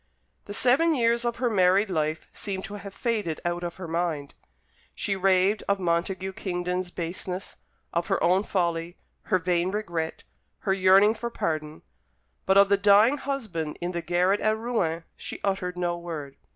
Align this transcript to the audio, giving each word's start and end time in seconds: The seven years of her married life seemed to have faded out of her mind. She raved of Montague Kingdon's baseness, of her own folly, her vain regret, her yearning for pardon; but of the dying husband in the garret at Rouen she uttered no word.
The 0.45 0.53
seven 0.55 0.95
years 0.95 1.25
of 1.25 1.35
her 1.35 1.47
married 1.51 1.91
life 1.91 2.27
seemed 2.33 2.65
to 2.65 2.73
have 2.73 2.91
faded 2.91 3.39
out 3.45 3.63
of 3.63 3.75
her 3.75 3.87
mind. 3.87 4.33
She 4.95 5.15
raved 5.15 5.63
of 5.67 5.79
Montague 5.79 6.33
Kingdon's 6.33 6.89
baseness, 6.89 7.57
of 7.93 8.07
her 8.07 8.17
own 8.23 8.41
folly, 8.41 8.97
her 9.25 9.37
vain 9.37 9.69
regret, 9.69 10.23
her 10.61 10.73
yearning 10.73 11.13
for 11.13 11.29
pardon; 11.29 11.83
but 12.47 12.57
of 12.57 12.69
the 12.69 12.77
dying 12.77 13.17
husband 13.19 13.77
in 13.79 13.91
the 13.91 14.01
garret 14.01 14.39
at 14.39 14.57
Rouen 14.57 15.03
she 15.15 15.39
uttered 15.43 15.77
no 15.77 15.95
word. 15.99 16.35